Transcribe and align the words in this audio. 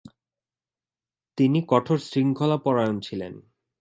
তিনি 1.37 1.59
কঠোর 1.67 1.97
শৃঙ্খলাপরায়ণ 2.01 2.97
ছিলেন। 2.99 3.33